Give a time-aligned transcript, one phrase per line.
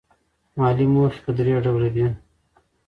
[0.57, 2.05] مالي موخې په درې ډوله دي.